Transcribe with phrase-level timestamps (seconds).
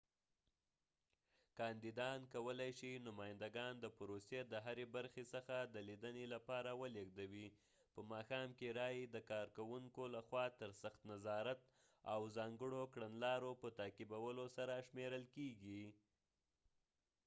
[1.57, 7.47] کاندیدان کولای شي نمایندګان د پروسې د هرې برخې څخه د لیدنې لپاره ولیږدوي
[7.93, 11.59] په ماښآم کې رایې د کارکوونکو لخوا تر سخت نظارت
[12.13, 15.81] او ځانګړو کړنلارو په تعقیبولو سره شمیرل کیږي